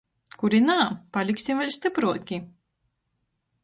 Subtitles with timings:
[0.43, 0.77] Kuri nā-
[1.17, 2.43] paliksim vēļ stypruoki.